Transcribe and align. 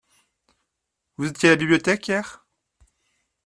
Vous 1.17 1.27
étiez 1.29 1.49
à 1.49 1.51
la 1.51 1.57
bibliothèque 1.57 2.07
hier? 2.07 2.43